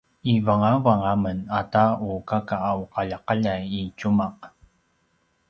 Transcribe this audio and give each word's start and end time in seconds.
ivangavang 0.33 1.03
a 1.11 1.13
men 1.23 1.39
ata 1.59 1.83
u 2.07 2.09
kaka 2.29 2.55
a 2.69 2.71
uqaljaqaljai 2.83 3.61
i 3.79 3.81
tjumaq 3.97 4.37